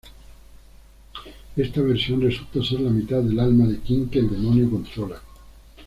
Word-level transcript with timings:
Esta 1.55 1.81
versión 1.83 2.21
resulta 2.23 2.63
ser 2.67 2.79
la 2.79 2.89
mitad 2.89 3.17
del 3.21 3.39
alma 3.39 3.67
de 3.67 3.77
Quinn 3.81 4.09
que 4.09 4.17
el 4.17 4.31
demonio 4.31 4.67
controla. 4.67 5.21